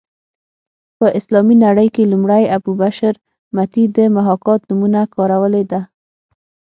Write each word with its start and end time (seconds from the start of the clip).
په 0.97 1.05
اسلامي 1.19 1.55
نړۍ 1.65 1.87
کې 1.95 2.09
لومړی 2.11 2.43
ابو 2.57 2.71
بشر 2.81 3.13
متي 3.55 3.83
د 3.95 3.97
محاکات 4.15 4.61
نومونه 4.69 5.01
کارولې 5.15 5.63
ده 5.71 5.81